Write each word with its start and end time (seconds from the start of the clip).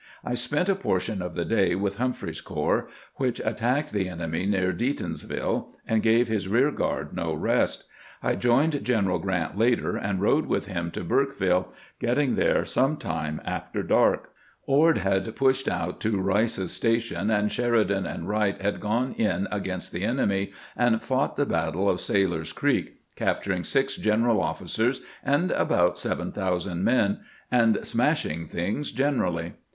I 0.25 0.33
spent 0.33 0.67
a 0.67 0.73
portion 0.73 1.21
of 1.21 1.35
the 1.35 1.45
day 1.45 1.75
with 1.75 1.97
Humphreys's 1.97 2.41
corps, 2.41 2.87
which 3.17 3.39
attacked 3.45 3.91
the 3.91 4.09
enemy 4.09 4.47
near 4.47 4.73
Deatonsville 4.73 5.75
and 5.85 6.01
gave 6.01 6.27
his 6.27 6.47
rear 6.47 6.71
guard 6.71 7.15
no 7.15 7.35
rest. 7.35 7.83
I 8.23 8.33
joined 8.33 8.83
General 8.83 9.19
Grant 9.19 9.59
later, 9.59 9.95
and 9.95 10.19
rode 10.19 10.47
with 10.47 10.65
him 10.65 10.89
'to 10.89 11.03
Burkeville, 11.03 11.71
getting 11.99 12.33
there 12.33 12.65
some 12.65 12.97
time 12.97 13.41
after 13.45 13.83
dark. 13.83 14.31
Ord 14.65 14.97
had 14.97 15.35
pushed 15.35 15.67
out 15.67 15.99
to 16.01 16.17
Eice's 16.33 16.71
Station, 16.71 17.29
and 17.29 17.51
Sheridan 17.51 18.07
and 18.07 18.27
Wright 18.27 18.59
had 18.59 18.79
gone 18.81 19.13
in 19.13 19.47
against 19.51 19.91
the 19.91 20.03
enemy 20.03 20.51
and 20.75 21.03
fought 21.03 21.35
the 21.35 21.45
battle 21.45 21.87
of 21.87 22.01
Sailor's 22.01 22.53
Creek, 22.53 23.01
capturing 23.15 23.63
6 23.63 23.97
general 23.97 24.41
officers 24.41 25.01
and 25.23 25.51
about 25.51 25.99
7000 25.99 26.83
men, 26.83 27.19
and" 27.51 27.85
smashing 27.85 28.47
things" 28.47 28.91
generally. 28.91 29.53